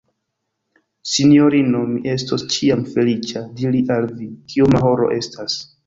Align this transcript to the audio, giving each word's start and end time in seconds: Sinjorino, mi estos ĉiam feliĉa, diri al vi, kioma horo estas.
Sinjorino, 1.15 1.83
mi 1.91 2.01
estos 2.15 2.47
ĉiam 2.55 2.83
feliĉa, 2.97 3.47
diri 3.61 3.87
al 3.99 4.13
vi, 4.17 4.35
kioma 4.55 4.87
horo 4.89 5.17
estas. 5.23 5.65